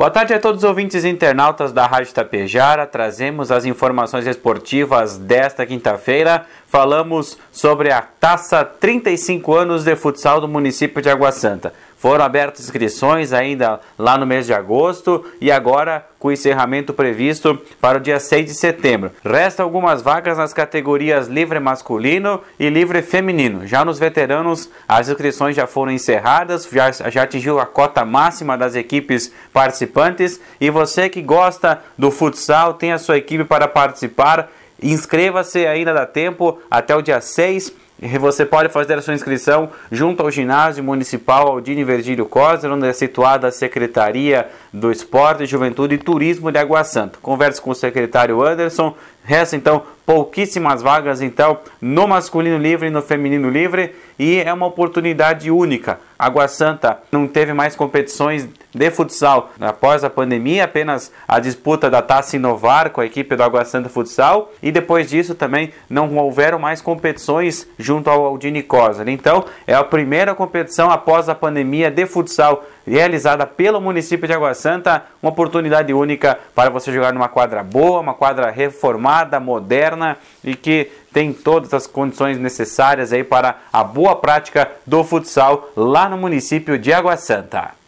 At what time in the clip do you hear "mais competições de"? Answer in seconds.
57.54-58.90